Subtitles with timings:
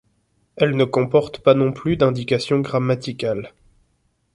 [0.55, 3.53] Elle ne comporte pas non plus d'indication grammaticale.